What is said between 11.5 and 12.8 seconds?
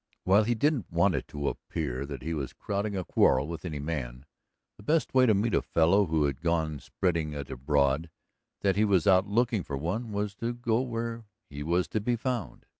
he was to be found.